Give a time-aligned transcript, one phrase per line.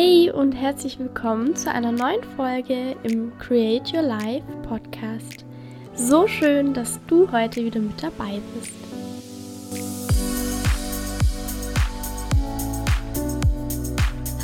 [0.00, 5.44] Hey und herzlich willkommen zu einer neuen Folge im Create Your Life Podcast.
[5.96, 8.72] So schön, dass du heute wieder mit dabei bist.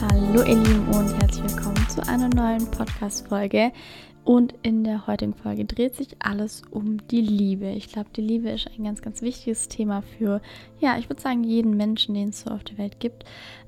[0.01, 3.71] Hallo ihr Lieben und herzlich willkommen zu einer neuen Podcast-Folge.
[4.25, 7.69] Und in der heutigen Folge dreht sich alles um die Liebe.
[7.69, 10.43] Ich glaube, die Liebe ist ein ganz, ganz wichtiges Thema für,
[10.81, 13.23] ja, ich würde sagen, jeden Menschen, den es so auf der Welt gibt.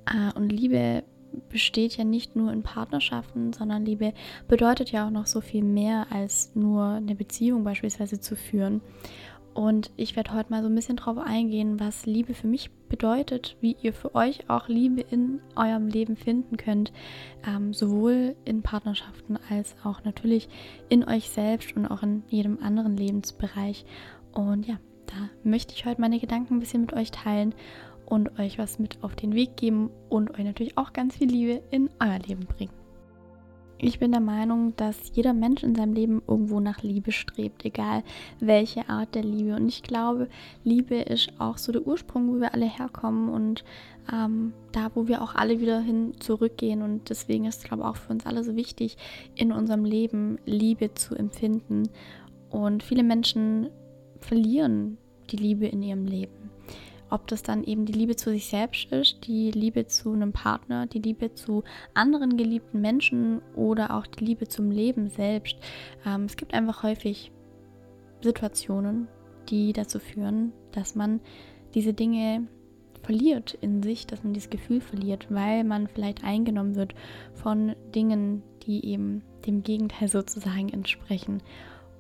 [0.07, 1.05] Äh, und Liebe
[1.49, 4.13] besteht ja nicht nur in Partnerschaften, sondern Liebe
[4.49, 8.81] bedeutet ja auch noch so viel mehr als nur eine Beziehung beispielsweise zu führen.
[9.57, 13.57] Und ich werde heute mal so ein bisschen drauf eingehen, was Liebe für mich bedeutet,
[13.63, 16.93] wie ihr für euch auch Liebe in eurem Leben finden könnt,
[17.47, 20.51] ähm, sowohl in Partnerschaften als auch natürlich
[20.91, 23.87] in euch selbst und auch in jedem anderen Lebensbereich.
[24.35, 27.55] Und ja, da möchte ich heute meine Gedanken ein bisschen mit euch teilen
[28.07, 31.63] und euch was mit auf den Weg geben und euch natürlich auch ganz viel Liebe
[31.71, 32.73] in euer Leben bringen.
[33.79, 38.03] Ich bin der Meinung, dass jeder Mensch in seinem Leben irgendwo nach Liebe strebt, egal
[38.41, 39.55] welche Art der Liebe.
[39.55, 40.29] Und ich glaube,
[40.65, 43.65] Liebe ist auch so der Ursprung, wo wir alle herkommen und
[44.11, 46.81] ähm, da, wo wir auch alle wieder hin zurückgehen.
[46.81, 48.97] Und deswegen ist es, glaube ich, auch für uns alle so wichtig,
[49.35, 51.91] in unserem Leben Liebe zu empfinden.
[52.49, 53.69] Und viele Menschen
[54.21, 54.97] verlieren
[55.31, 56.46] die Liebe in ihrem Leben.
[57.09, 60.87] Ob das dann eben die Liebe zu sich selbst ist, die Liebe zu einem Partner,
[60.87, 61.63] die Liebe zu
[61.95, 65.57] anderen geliebten Menschen oder auch die Liebe zum Leben selbst.
[66.05, 67.31] Ähm, es gibt einfach häufig
[68.23, 69.09] Situationen,
[69.49, 71.21] die dazu führen, dass man
[71.75, 72.49] diese Dinge
[73.03, 76.95] verliert in sich, dass man dieses Gefühl verliert, weil man vielleicht eingenommen wird
[77.35, 81.41] von Dingen, die eben dem Gegenteil sozusagen entsprechen.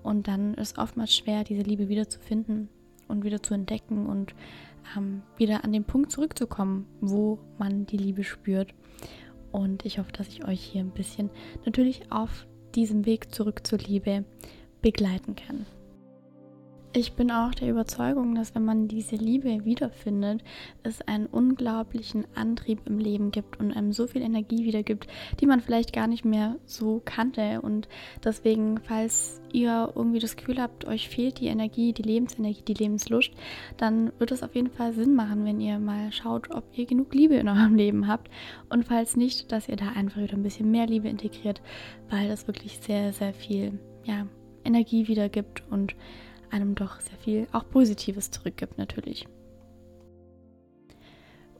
[0.03, 2.69] Und dann ist oftmals schwer, diese Liebe wiederzufinden
[3.09, 4.35] und wieder zu entdecken und
[4.97, 8.75] ähm, wieder an den Punkt zurückzukommen, wo man die Liebe spürt.
[9.53, 11.30] Und ich hoffe, dass ich euch hier ein bisschen
[11.64, 14.24] natürlich auf diesem Weg zurück zur Liebe
[14.83, 15.67] begleiten kann.
[16.98, 20.42] Ich bin auch der Überzeugung, dass wenn man diese Liebe wiederfindet,
[20.83, 25.06] es einen unglaublichen Antrieb im Leben gibt und einem so viel Energie wiedergibt,
[25.39, 27.61] die man vielleicht gar nicht mehr so kannte.
[27.61, 27.86] Und
[28.24, 33.33] deswegen, falls ihr irgendwie das Gefühl habt, euch fehlt die Energie, die Lebensenergie, die Lebenslust,
[33.77, 37.12] dann wird es auf jeden Fall Sinn machen, wenn ihr mal schaut, ob ihr genug
[37.12, 38.30] Liebe in eurem Leben habt.
[38.70, 41.61] Und falls nicht, dass ihr da einfach wieder ein bisschen mehr Liebe integriert,
[42.08, 44.27] weil das wirklich sehr, sehr viel ja,
[44.64, 45.95] Energie wiedergibt und
[46.51, 49.27] einem doch sehr viel auch Positives zurückgibt natürlich.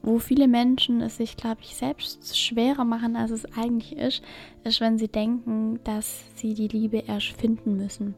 [0.03, 4.23] Wo viele Menschen es sich, glaube ich, selbst schwerer machen, als es eigentlich ist,
[4.63, 8.15] ist, wenn sie denken, dass sie die Liebe erst finden müssen,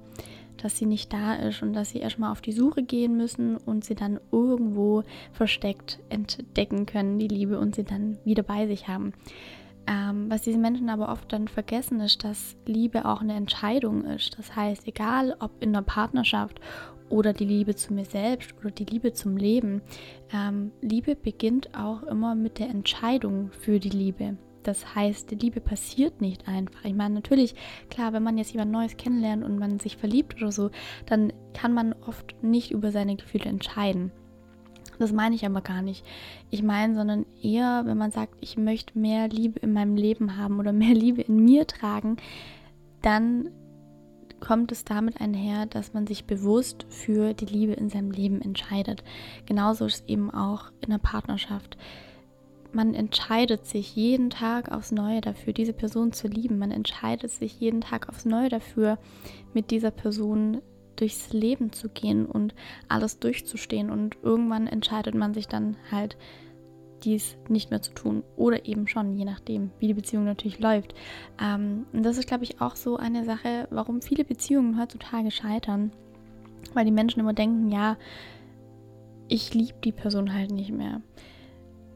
[0.58, 3.84] dass sie nicht da ist und dass sie erstmal auf die Suche gehen müssen und
[3.84, 5.02] sie dann irgendwo
[5.32, 9.14] versteckt entdecken können, die Liebe und sie dann wieder bei sich haben.
[9.88, 14.38] Ähm, was diese Menschen aber oft dann vergessen, ist, dass Liebe auch eine Entscheidung ist.
[14.38, 16.60] Das heißt, egal ob in einer Partnerschaft
[17.09, 19.81] oder die Liebe zu mir selbst oder die Liebe zum Leben,
[20.31, 24.37] ähm, Liebe beginnt auch immer mit der Entscheidung für die Liebe.
[24.62, 26.84] Das heißt, die Liebe passiert nicht einfach.
[26.84, 27.55] Ich meine, natürlich,
[27.88, 30.70] klar, wenn man jetzt jemand Neues kennenlernt und man sich verliebt oder so,
[31.06, 34.12] dann kann man oft nicht über seine Gefühle entscheiden.
[34.98, 36.04] Das meine ich aber gar nicht.
[36.50, 40.59] Ich meine, sondern eher, wenn man sagt, ich möchte mehr Liebe in meinem Leben haben
[40.59, 42.16] oder mehr Liebe in mir tragen,
[43.03, 43.50] dann
[44.41, 49.03] kommt es damit einher, dass man sich bewusst für die Liebe in seinem Leben entscheidet.
[49.47, 51.76] Genauso ist es eben auch in der Partnerschaft.
[52.72, 56.58] Man entscheidet sich jeden Tag aufs Neue dafür, diese Person zu lieben.
[56.58, 58.98] Man entscheidet sich jeden Tag aufs Neue dafür,
[59.54, 60.60] mit dieser Person
[61.00, 62.54] durchs Leben zu gehen und
[62.88, 63.91] alles durchzustehen.
[63.91, 66.16] Und irgendwann entscheidet man sich dann halt,
[67.04, 68.22] dies nicht mehr zu tun.
[68.36, 70.94] Oder eben schon, je nachdem, wie die Beziehung natürlich läuft.
[71.41, 75.92] Ähm, und das ist, glaube ich, auch so eine Sache, warum viele Beziehungen heutzutage scheitern.
[76.75, 77.97] Weil die Menschen immer denken, ja,
[79.28, 81.00] ich liebe die Person halt nicht mehr.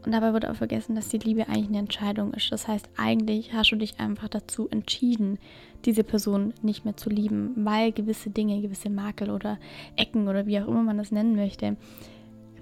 [0.05, 2.51] Und dabei wird auch vergessen, dass die Liebe eigentlich eine Entscheidung ist.
[2.51, 5.39] Das heißt, eigentlich hast du dich einfach dazu entschieden,
[5.85, 9.59] diese Person nicht mehr zu lieben, weil gewisse Dinge, gewisse Makel oder
[9.97, 11.77] Ecken oder wie auch immer man das nennen möchte,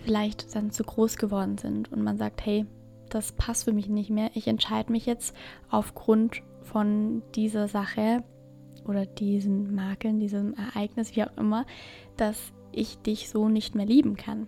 [0.04, 1.90] vielleicht dann zu groß geworden sind.
[1.92, 2.66] Und man sagt, hey,
[3.08, 4.30] das passt für mich nicht mehr.
[4.34, 5.34] Ich entscheide mich jetzt
[5.70, 8.22] aufgrund von dieser Sache
[8.86, 11.66] oder diesen Makeln, diesem Ereignis, wie auch immer,
[12.16, 14.46] dass ich dich so nicht mehr lieben kann.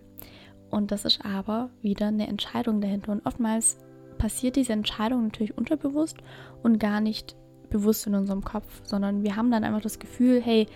[0.73, 3.11] Und das ist aber wieder eine Entscheidung dahinter.
[3.11, 3.77] Und oftmals
[4.17, 6.17] passiert diese Entscheidung natürlich unterbewusst
[6.63, 7.35] und gar nicht
[7.69, 10.67] bewusst in unserem Kopf, sondern wir haben dann einfach das Gefühl, hey,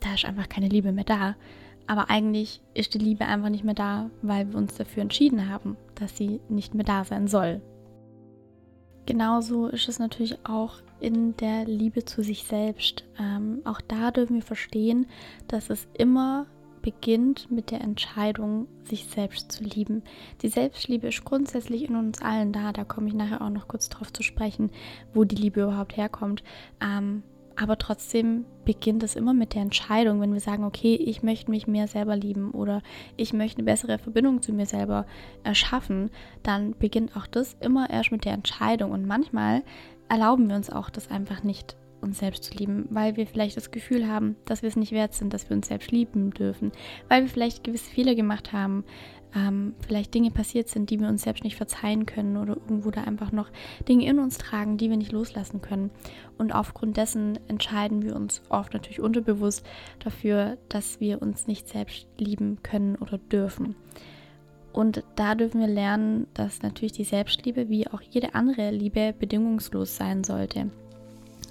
[0.00, 1.36] da ist einfach keine Liebe mehr da.
[1.86, 5.78] Aber eigentlich ist die Liebe einfach nicht mehr da, weil wir uns dafür entschieden haben,
[5.94, 7.62] dass sie nicht mehr da sein soll.
[9.06, 13.04] Genauso ist es natürlich auch in der Liebe zu sich selbst.
[13.18, 15.06] Ähm, auch da dürfen wir verstehen,
[15.48, 16.46] dass es immer
[16.82, 20.02] beginnt mit der Entscheidung, sich selbst zu lieben.
[20.42, 22.72] Die Selbstliebe ist grundsätzlich in uns allen da.
[22.72, 24.70] Da komme ich nachher auch noch kurz drauf zu sprechen,
[25.14, 26.42] wo die Liebe überhaupt herkommt.
[26.82, 27.22] Ähm,
[27.56, 31.66] aber trotzdem beginnt es immer mit der Entscheidung, wenn wir sagen, okay, ich möchte mich
[31.66, 32.82] mehr selber lieben oder
[33.16, 35.06] ich möchte eine bessere Verbindung zu mir selber
[35.44, 36.10] erschaffen,
[36.42, 38.90] dann beginnt auch das immer erst mit der Entscheidung.
[38.92, 39.62] Und manchmal
[40.08, 43.70] erlauben wir uns auch das einfach nicht uns selbst zu lieben, weil wir vielleicht das
[43.70, 46.72] Gefühl haben, dass wir es nicht wert sind, dass wir uns selbst lieben dürfen,
[47.08, 48.84] weil wir vielleicht gewisse Fehler gemacht haben,
[49.34, 53.04] ähm, vielleicht Dinge passiert sind, die wir uns selbst nicht verzeihen können oder irgendwo da
[53.04, 53.50] einfach noch
[53.88, 55.90] Dinge in uns tragen, die wir nicht loslassen können.
[56.38, 59.64] Und aufgrund dessen entscheiden wir uns oft natürlich unterbewusst
[60.00, 63.74] dafür, dass wir uns nicht selbst lieben können oder dürfen.
[64.72, 69.96] Und da dürfen wir lernen, dass natürlich die Selbstliebe wie auch jede andere Liebe bedingungslos
[69.96, 70.70] sein sollte.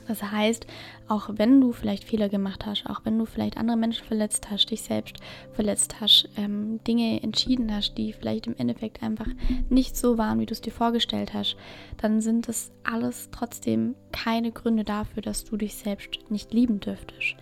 [0.08, 0.66] Das heißt,
[1.08, 4.68] auch wenn du vielleicht Fehler gemacht hast, auch wenn du vielleicht andere Menschen verletzt hast,
[4.68, 5.18] dich selbst
[5.54, 9.28] verletzt hast, ähm, Dinge entschieden hast, die vielleicht im Endeffekt einfach
[9.70, 11.56] nicht so waren, wie du es dir vorgestellt hast,
[11.98, 17.36] dann sind das alles trotzdem keine Gründe dafür, dass du dich selbst nicht lieben dürftest.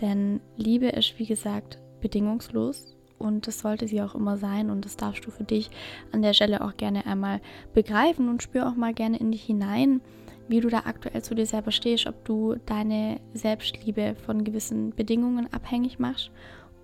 [0.00, 4.96] Denn Liebe ist, wie gesagt, bedingungslos und das sollte sie auch immer sein und das
[4.96, 5.70] darfst du für dich
[6.12, 7.40] an der Stelle auch gerne einmal
[7.74, 10.00] begreifen und spür auch mal gerne in dich hinein
[10.48, 15.52] wie du da aktuell zu dir selber stehst, ob du deine Selbstliebe von gewissen Bedingungen
[15.52, 16.30] abhängig machst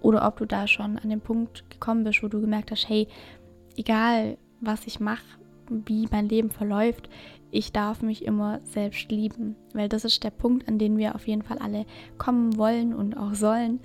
[0.00, 3.08] oder ob du da schon an den Punkt gekommen bist, wo du gemerkt hast, hey,
[3.76, 5.25] egal was ich mache,
[5.69, 7.08] wie mein Leben verläuft,
[7.50, 11.26] ich darf mich immer selbst lieben, weil das ist der Punkt, an den wir auf
[11.26, 11.87] jeden Fall alle
[12.19, 13.81] kommen wollen und auch sollen.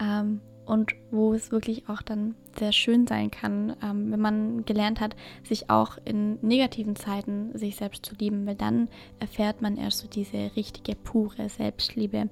[0.00, 5.00] Ähm, und wo es wirklich auch dann sehr schön sein kann, ähm, wenn man gelernt
[5.00, 8.88] hat, sich auch in negativen Zeiten sich selbst zu lieben, weil dann
[9.18, 12.28] erfährt man erst so diese richtige, pure Selbstliebe,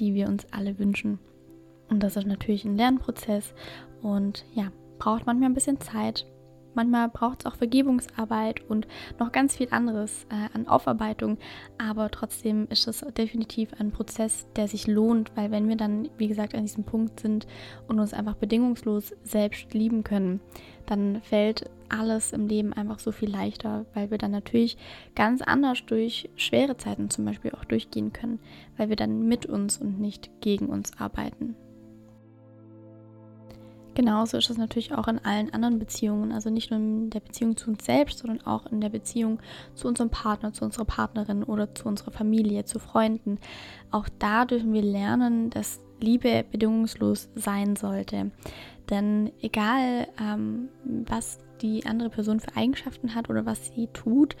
[0.00, 1.18] die wir uns alle wünschen.
[1.88, 3.54] Und das ist natürlich ein Lernprozess
[4.02, 6.26] und ja, braucht manchmal ein bisschen Zeit,
[6.76, 8.86] Manchmal braucht es auch Vergebungsarbeit und
[9.18, 11.38] noch ganz viel anderes äh, an Aufarbeitung.
[11.78, 16.28] Aber trotzdem ist es definitiv ein Prozess, der sich lohnt, weil wenn wir dann, wie
[16.28, 17.46] gesagt, an diesem Punkt sind
[17.88, 20.40] und uns einfach bedingungslos selbst lieben können,
[20.84, 24.76] dann fällt alles im Leben einfach so viel leichter, weil wir dann natürlich
[25.14, 28.38] ganz anders durch schwere Zeiten zum Beispiel auch durchgehen können,
[28.76, 31.56] weil wir dann mit uns und nicht gegen uns arbeiten.
[33.96, 37.56] Genauso ist es natürlich auch in allen anderen Beziehungen, also nicht nur in der Beziehung
[37.56, 39.40] zu uns selbst, sondern auch in der Beziehung
[39.74, 43.38] zu unserem Partner, zu unserer Partnerin oder zu unserer Familie, zu Freunden.
[43.90, 48.32] Auch da dürfen wir lernen, dass Liebe bedingungslos sein sollte.
[48.90, 54.36] Denn egal, ähm, was die andere Person für Eigenschaften hat oder was sie tut,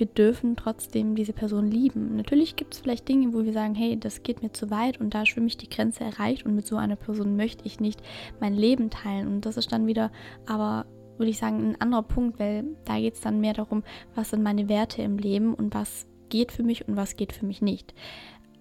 [0.00, 2.16] wir dürfen trotzdem diese Person lieben.
[2.16, 5.14] Natürlich gibt es vielleicht Dinge, wo wir sagen, hey, das geht mir zu weit und
[5.14, 8.02] da ist für mich die Grenze erreicht und mit so einer Person möchte ich nicht
[8.40, 9.28] mein Leben teilen.
[9.28, 10.10] Und das ist dann wieder
[10.46, 10.86] aber
[11.18, 14.42] würde ich sagen, ein anderer Punkt, weil da geht es dann mehr darum, was sind
[14.42, 17.94] meine Werte im Leben und was geht für mich und was geht für mich nicht.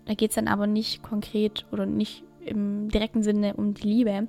[0.06, 4.28] Da geht es dann aber nicht konkret oder nicht im direkten Sinne um die Liebe,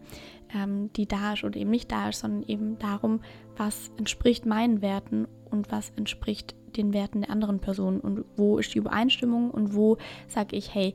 [0.54, 3.20] ähm, die da ist oder eben nicht da ist, sondern eben darum,
[3.56, 8.74] was entspricht meinen Werten und was entspricht den Werten der anderen Person und wo ist
[8.74, 9.98] die Übereinstimmung und wo
[10.28, 10.94] sage ich, hey,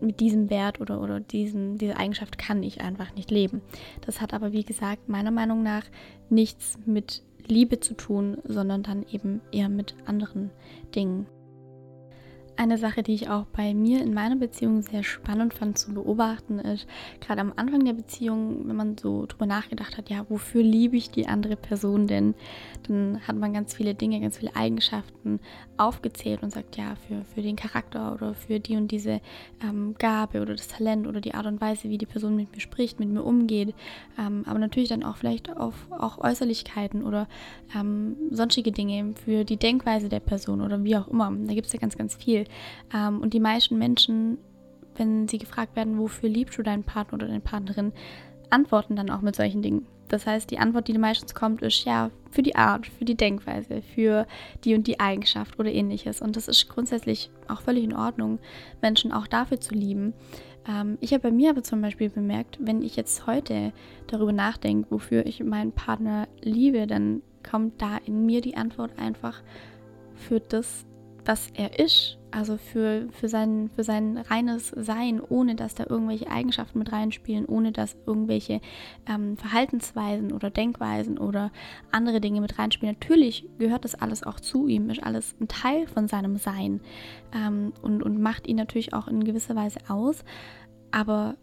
[0.00, 3.60] mit diesem Wert oder, oder diesen, dieser Eigenschaft kann ich einfach nicht leben.
[4.06, 5.84] Das hat aber, wie gesagt, meiner Meinung nach
[6.30, 10.50] nichts mit Liebe zu tun, sondern dann eben eher mit anderen
[10.94, 11.26] Dingen.
[12.60, 16.58] Eine Sache, die ich auch bei mir in meiner Beziehung sehr spannend fand zu beobachten,
[16.58, 16.86] ist
[17.22, 21.10] gerade am Anfang der Beziehung, wenn man so drüber nachgedacht hat, ja, wofür liebe ich
[21.10, 22.34] die andere Person denn?
[22.86, 25.40] Dann hat man ganz viele Dinge, ganz viele Eigenschaften
[25.78, 29.22] aufgezählt und sagt, ja, für, für den Charakter oder für die und diese
[29.62, 32.60] ähm, Gabe oder das Talent oder die Art und Weise, wie die Person mit mir
[32.60, 33.74] spricht, mit mir umgeht.
[34.18, 37.26] Ähm, aber natürlich dann auch vielleicht auf auch Äußerlichkeiten oder
[37.74, 41.32] ähm, sonstige Dinge für die Denkweise der Person oder wie auch immer.
[41.46, 42.44] Da gibt es ja ganz, ganz viel.
[42.94, 44.38] Ähm, und die meisten Menschen,
[44.96, 47.92] wenn sie gefragt werden, wofür liebst du deinen Partner oder deine Partnerin,
[48.50, 49.86] antworten dann auch mit solchen Dingen.
[50.08, 53.80] Das heißt, die Antwort, die meistens kommt, ist ja für die Art, für die Denkweise,
[53.80, 54.26] für
[54.64, 56.20] die und die Eigenschaft oder ähnliches.
[56.20, 58.40] Und das ist grundsätzlich auch völlig in Ordnung,
[58.82, 60.12] Menschen auch dafür zu lieben.
[60.68, 63.72] Ähm, ich habe bei mir aber zum Beispiel bemerkt, wenn ich jetzt heute
[64.08, 69.42] darüber nachdenke, wofür ich meinen Partner liebe, dann kommt da in mir die Antwort einfach
[70.14, 70.84] für das,
[71.30, 76.28] dass er ist, also für, für, sein, für sein reines Sein, ohne dass da irgendwelche
[76.28, 78.60] Eigenschaften mit reinspielen, ohne dass irgendwelche
[79.08, 81.52] ähm, Verhaltensweisen oder Denkweisen oder
[81.92, 82.96] andere Dinge mit reinspielen.
[82.98, 86.80] Natürlich gehört das alles auch zu ihm, ist alles ein Teil von seinem Sein
[87.32, 90.24] ähm, und, und macht ihn natürlich auch in gewisser Weise aus.
[90.90, 91.36] Aber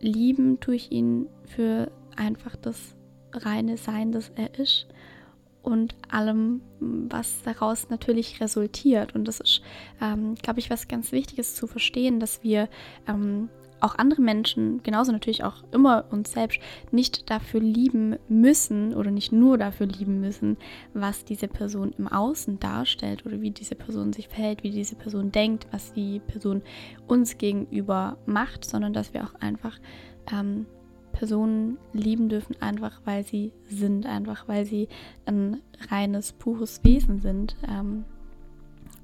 [0.00, 2.96] lieben tue ich ihn für einfach das
[3.34, 4.86] reine Sein, das er ist
[5.66, 9.16] und allem, was daraus natürlich resultiert.
[9.16, 9.62] Und das ist,
[10.00, 12.68] ähm, glaube ich, was ganz Wichtiges zu verstehen, dass wir
[13.08, 13.48] ähm,
[13.80, 16.60] auch andere Menschen, genauso natürlich auch immer uns selbst,
[16.92, 20.56] nicht dafür lieben müssen oder nicht nur dafür lieben müssen,
[20.94, 25.32] was diese Person im Außen darstellt oder wie diese Person sich verhält, wie diese Person
[25.32, 26.62] denkt, was die Person
[27.08, 29.78] uns gegenüber macht, sondern dass wir auch einfach
[30.32, 30.66] ähm,
[31.16, 34.88] Personen lieben dürfen, einfach weil sie sind, einfach weil sie
[35.24, 37.56] ein reines, pures Wesen sind.
[37.66, 38.04] Ähm,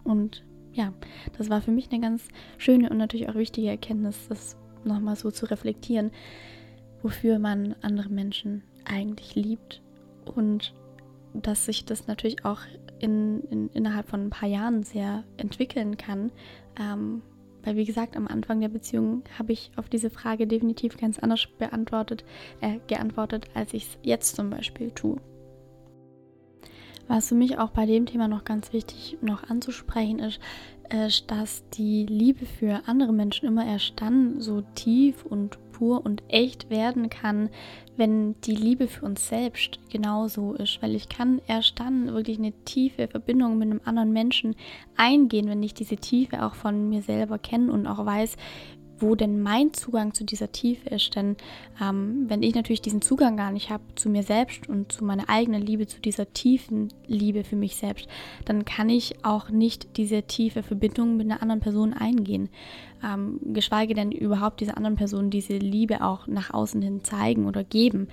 [0.04, 0.92] und ja,
[1.38, 2.28] das war für mich eine ganz
[2.58, 6.10] schöne und natürlich auch wichtige Erkenntnis, das nochmal so zu reflektieren,
[7.02, 9.80] wofür man andere Menschen eigentlich liebt
[10.34, 10.74] und
[11.32, 12.60] dass sich das natürlich auch
[12.98, 16.30] in, in, innerhalb von ein paar Jahren sehr entwickeln kann.
[16.78, 17.22] Ähm,
[17.64, 21.46] weil wie gesagt, am Anfang der Beziehung habe ich auf diese Frage definitiv ganz anders
[21.58, 22.24] beantwortet,
[22.60, 25.16] äh, geantwortet, als ich es jetzt zum Beispiel tue.
[27.08, 30.40] Was für mich auch bei dem Thema noch ganz wichtig noch anzusprechen ist,
[30.92, 36.22] ist, dass die Liebe für andere Menschen immer erst dann so tief und pur und
[36.28, 37.48] echt werden kann,
[37.96, 40.82] wenn die Liebe für uns selbst genauso ist.
[40.82, 44.56] Weil ich kann erst dann wirklich eine tiefe Verbindung mit einem anderen Menschen
[44.96, 48.36] eingehen, wenn ich diese Tiefe auch von mir selber kenne und auch weiß,
[49.02, 51.14] wo denn mein Zugang zu dieser Tiefe ist.
[51.16, 51.36] Denn
[51.80, 55.28] ähm, wenn ich natürlich diesen Zugang gar nicht habe zu mir selbst und zu meiner
[55.28, 58.08] eigenen Liebe, zu dieser tiefen Liebe für mich selbst,
[58.44, 62.48] dann kann ich auch nicht diese tiefe Verbindung mit einer anderen Person eingehen.
[63.04, 67.64] Ähm, geschweige denn überhaupt dieser anderen Person diese Liebe auch nach außen hin zeigen oder
[67.64, 68.08] geben.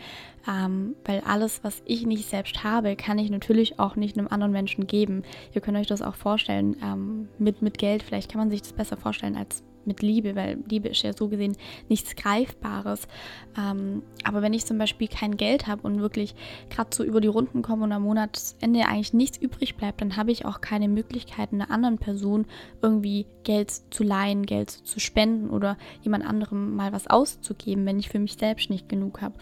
[0.48, 4.52] Ähm, weil alles, was ich nicht selbst habe, kann ich natürlich auch nicht einem anderen
[4.52, 5.22] Menschen geben.
[5.54, 8.02] Ihr könnt euch das auch vorstellen ähm, mit, mit Geld.
[8.02, 11.28] Vielleicht kann man sich das besser vorstellen als mit Liebe, weil Liebe ist ja so
[11.28, 11.58] gesehen
[11.88, 13.08] nichts Greifbares.
[13.58, 16.36] Ähm, aber wenn ich zum Beispiel kein Geld habe und wirklich
[16.70, 20.32] gerade so über die Runden komme und am Monatsende eigentlich nichts übrig bleibt, dann habe
[20.32, 22.46] ich auch keine Möglichkeit, einer anderen Person
[22.82, 28.10] irgendwie Geld zu leihen, Geld zu spenden oder jemand anderem mal was auszugeben, wenn ich
[28.10, 29.36] für mich selbst nicht genug habe.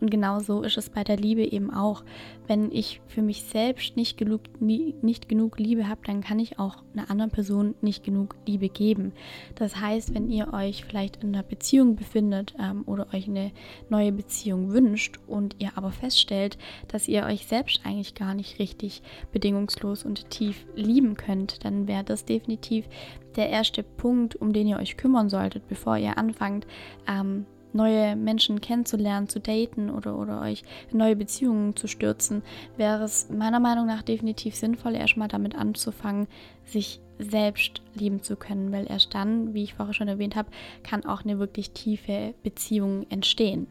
[0.00, 2.02] Und genauso ist es bei der Liebe eben auch.
[2.46, 6.82] Wenn ich für mich selbst nicht genug, nicht genug Liebe habe, dann kann ich auch
[6.92, 9.12] einer anderen Person nicht genug Liebe geben.
[9.54, 13.52] Das heißt, wenn ihr euch vielleicht in einer Beziehung befindet ähm, oder euch eine
[13.88, 19.02] neue Beziehung wünscht und ihr aber feststellt, dass ihr euch selbst eigentlich gar nicht richtig
[19.32, 22.88] bedingungslos und tief lieben könnt, dann wäre das definitiv
[23.36, 26.66] der erste Punkt, um den ihr euch kümmern solltet, bevor ihr anfangt,
[27.06, 32.42] ähm, neue Menschen kennenzulernen, zu daten oder, oder euch in neue Beziehungen zu stürzen,
[32.76, 36.26] wäre es meiner Meinung nach definitiv sinnvoll, erstmal damit anzufangen,
[36.64, 40.50] sich selbst lieben zu können, weil erst dann, wie ich vorher schon erwähnt habe,
[40.82, 43.66] kann auch eine wirklich tiefe Beziehung entstehen.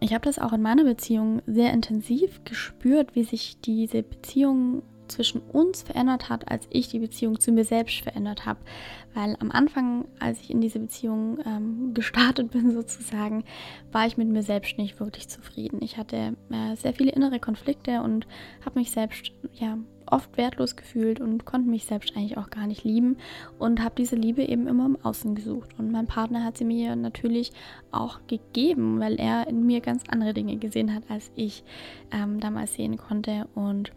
[0.00, 5.40] Ich habe das auch in meiner Beziehung sehr intensiv gespürt, wie sich diese Beziehung zwischen
[5.40, 8.60] uns verändert hat, als ich die Beziehung zu mir selbst verändert habe.
[9.14, 13.44] Weil am Anfang, als ich in diese Beziehung ähm, gestartet bin sozusagen,
[13.92, 15.80] war ich mit mir selbst nicht wirklich zufrieden.
[15.82, 18.26] Ich hatte äh, sehr viele innere Konflikte und
[18.64, 19.78] habe mich selbst ja
[20.12, 23.16] oft wertlos gefühlt und konnte mich selbst eigentlich auch gar nicht lieben
[23.58, 25.70] und habe diese Liebe eben immer im Außen gesucht.
[25.78, 27.50] Und mein Partner hat sie mir natürlich
[27.90, 31.64] auch gegeben, weil er in mir ganz andere Dinge gesehen hat, als ich
[32.12, 33.48] ähm, damals sehen konnte.
[33.54, 33.92] Und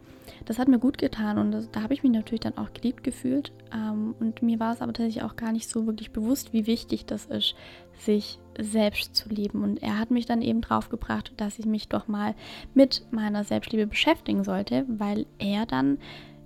[0.46, 3.04] das hat mir gut getan und das, da habe ich mich natürlich dann auch geliebt
[3.04, 3.52] gefühlt.
[3.74, 7.06] Ähm, und mir war es aber tatsächlich auch gar nicht so wirklich bewusst, wie wichtig
[7.06, 7.56] das ist,
[7.98, 9.64] sich selbst zu lieben.
[9.64, 12.36] Und er hat mich dann eben drauf gebracht, dass ich mich doch mal
[12.74, 15.98] mit meiner Selbstliebe beschäftigen sollte, weil er dann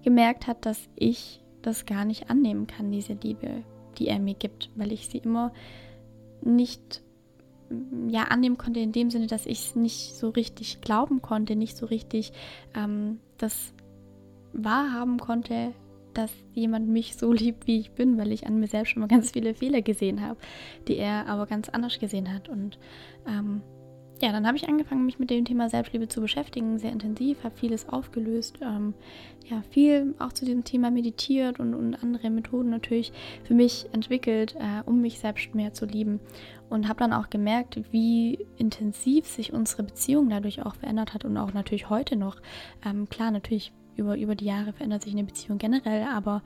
[0.03, 3.63] gemerkt hat, dass ich das gar nicht annehmen kann, diese Liebe,
[3.98, 5.51] die er mir gibt, weil ich sie immer
[6.41, 7.01] nicht
[8.08, 11.77] ja annehmen konnte in dem Sinne, dass ich es nicht so richtig glauben konnte, nicht
[11.77, 12.34] so richtig
[12.75, 13.74] ähm, das
[14.53, 15.74] wahrhaben konnte,
[16.13, 19.08] dass jemand mich so liebt, wie ich bin, weil ich an mir selbst schon mal
[19.08, 20.39] ganz viele Fehler gesehen habe,
[20.88, 22.50] die er aber ganz anders gesehen hat.
[22.50, 22.79] Und
[23.27, 23.62] ähm,
[24.22, 27.56] ja, dann habe ich angefangen, mich mit dem Thema Selbstliebe zu beschäftigen, sehr intensiv, habe
[27.56, 28.94] vieles aufgelöst, ähm,
[29.46, 33.13] ja, viel auch zu diesem Thema meditiert und, und andere Methoden natürlich
[33.46, 36.20] für mich entwickelt, äh, um mich selbst mehr zu lieben.
[36.70, 41.38] Und habe dann auch gemerkt, wie intensiv sich unsere Beziehung dadurch auch verändert hat und
[41.38, 42.41] auch natürlich heute noch.
[42.86, 46.41] Ähm, klar, natürlich über, über die Jahre verändert sich eine Beziehung generell, aber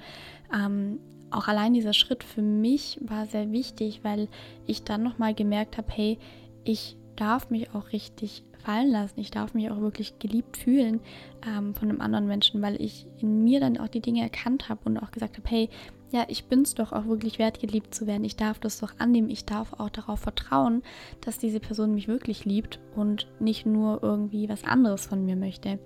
[0.54, 1.00] ähm,
[1.32, 4.28] auch allein dieser Schritt für mich war sehr wichtig, weil
[4.68, 6.20] ich dann nochmal gemerkt habe, hey,
[6.64, 9.20] ich darf mich auch richtig fallen lassen.
[9.20, 11.02] Ich darf mich auch wirklich geliebt fühlen
[11.46, 14.82] ähm, von einem anderen Menschen, weil ich in mir dann auch die Dinge erkannt habe
[14.86, 15.70] und auch gesagt habe, hey,
[16.12, 18.24] ja, ich bin es doch auch wirklich wert, geliebt zu werden.
[18.24, 19.30] Ich darf das doch annehmen.
[19.30, 20.84] Ich darf auch darauf vertrauen,
[21.22, 25.80] dass diese Person mich wirklich liebt und nicht nur irgendwie was anderes von mir möchte.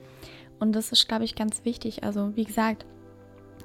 [0.60, 2.04] Und das ist, glaube ich, ganz wichtig.
[2.04, 2.86] Also, wie gesagt,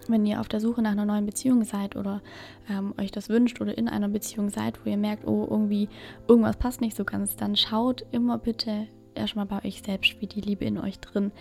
[0.09, 2.23] wenn ihr auf der Suche nach einer neuen Beziehung seid oder
[2.69, 5.89] ähm, euch das wünscht oder in einer Beziehung seid, wo ihr merkt, oh, irgendwie
[6.27, 10.41] irgendwas passt nicht so ganz, dann schaut immer bitte erstmal bei euch selbst, wie die
[10.41, 11.33] Liebe in euch drin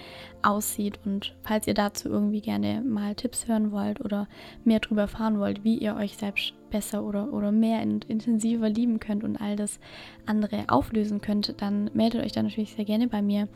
[0.42, 1.00] aussieht.
[1.06, 4.28] Und falls ihr dazu irgendwie gerne mal Tipps hören wollt oder
[4.64, 9.00] mehr darüber erfahren wollt, wie ihr euch selbst besser oder, oder mehr und intensiver lieben
[9.00, 9.80] könnt und all das
[10.26, 13.48] andere auflösen könnt, dann meldet euch da natürlich sehr gerne bei mir.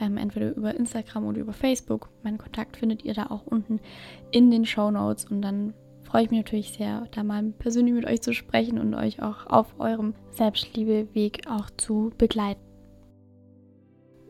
[0.00, 2.10] Ähm, entweder über Instagram oder über Facebook.
[2.22, 3.80] Meinen Kontakt findet ihr da auch unten
[4.30, 5.72] in den Show Notes und dann
[6.14, 9.46] freue ich mich natürlich sehr, da mal persönlich mit euch zu sprechen und euch auch
[9.46, 12.73] auf eurem Selbstliebe-Weg auch zu begleiten.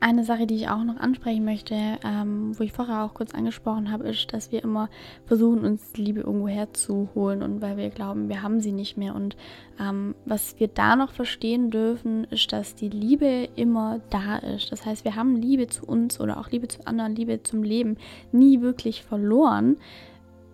[0.05, 3.91] Eine Sache, die ich auch noch ansprechen möchte, ähm, wo ich vorher auch kurz angesprochen
[3.91, 4.91] habe, ist, dass wir immer
[5.25, 9.15] versuchen, uns Liebe irgendwo herzuholen und weil wir glauben, wir haben sie nicht mehr.
[9.15, 9.35] Und
[9.81, 14.71] ähm, was wir da noch verstehen dürfen, ist, dass die Liebe immer da ist.
[14.73, 17.97] Das heißt, wir haben Liebe zu uns oder auch Liebe zu anderen, Liebe zum Leben
[18.31, 19.79] nie wirklich verloren.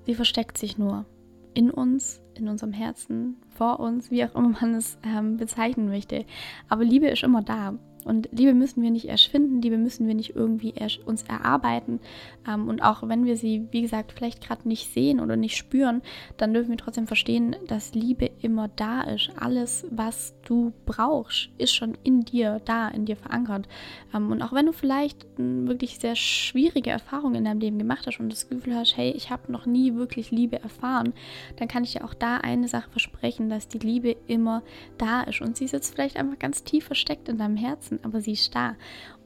[0.07, 1.07] Sie versteckt sich nur
[1.55, 6.25] in uns, in unserem Herzen, vor uns, wie auch immer man es ähm, bezeichnen möchte.
[6.69, 7.75] Aber Liebe ist immer da.
[8.05, 12.01] Und Liebe müssen wir nicht erst finden, Liebe müssen wir nicht irgendwie uns erarbeiten.
[12.49, 16.03] Ähm, und auch wenn wir sie, wie gesagt, vielleicht gerade nicht sehen oder nicht spüren,
[16.37, 19.31] dann dürfen wir trotzdem verstehen, dass Liebe immer da ist.
[19.37, 23.69] Alles, was du brauchst, ist schon in dir da, in dir verankert.
[24.15, 28.21] Ähm, und auch wenn du vielleicht wirklich sehr schwierige Erfahrungen in deinem Leben gemacht hast
[28.21, 31.13] und das Gefühl hast, hey, ich habe noch nie wirklich Liebe erfahren,
[31.57, 34.63] dann kann ich dir auch da eine Sache versprechen, dass die Liebe immer
[34.99, 35.41] da ist.
[35.41, 38.77] Und sie sitzt vielleicht einfach ganz tief versteckt in deinem Herzen aber sie ist da.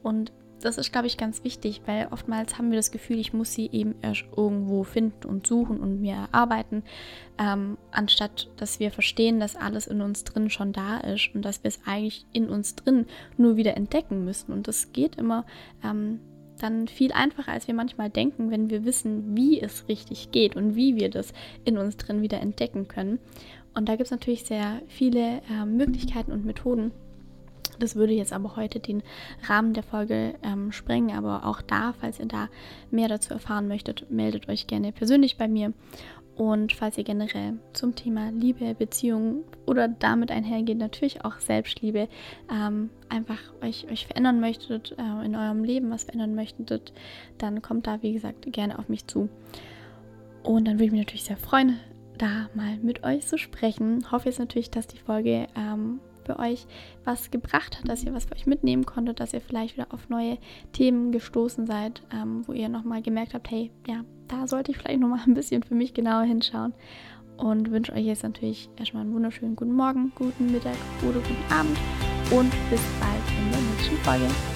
[0.01, 0.31] Und
[0.61, 3.69] das ist, glaube ich, ganz wichtig, weil oftmals haben wir das Gefühl, ich muss sie
[3.71, 6.83] eben erst irgendwo finden und suchen und mir erarbeiten,
[7.37, 11.63] ähm, anstatt dass wir verstehen, dass alles in uns drin schon da ist und dass
[11.63, 13.05] wir es eigentlich in uns drin
[13.37, 14.53] nur wieder entdecken müssen.
[14.53, 15.45] Und das geht immer
[15.83, 16.19] ähm,
[16.57, 20.75] dann viel einfacher, als wir manchmal denken, wenn wir wissen, wie es richtig geht und
[20.75, 21.33] wie wir das
[21.65, 23.19] in uns drin wieder entdecken können.
[23.75, 26.91] Und da gibt es natürlich sehr viele äh, Möglichkeiten und Methoden
[27.79, 29.03] das würde jetzt aber heute den
[29.47, 32.49] Rahmen der Folge ähm, sprengen, aber auch da, falls ihr da
[32.91, 35.73] mehr dazu erfahren möchtet, meldet euch gerne persönlich bei mir.
[36.35, 42.09] Und falls ihr generell zum Thema Liebe, Beziehung oder damit einhergeht, natürlich auch Selbstliebe,
[42.51, 46.91] ähm, einfach euch, euch verändern möchtet, äh, in eurem Leben was verändern möchtet,
[47.37, 49.29] dann kommt da, wie gesagt, gerne auf mich zu.
[50.43, 51.79] Und dann würde ich mich natürlich sehr freuen,
[52.17, 54.11] da mal mit euch zu sprechen.
[54.11, 56.65] Hoffe jetzt natürlich, dass die Folge ähm, für euch
[57.03, 60.09] was gebracht hat, dass ihr was für euch mitnehmen konntet, dass ihr vielleicht wieder auf
[60.09, 60.37] neue
[60.73, 64.99] Themen gestoßen seid, ähm, wo ihr nochmal gemerkt habt, hey, ja, da sollte ich vielleicht
[64.99, 66.73] nochmal ein bisschen für mich genauer hinschauen.
[67.37, 71.77] Und wünsche euch jetzt natürlich erstmal einen wunderschönen guten Morgen, guten Mittag oder guten Abend
[72.31, 74.54] und bis bald in der nächsten Folge.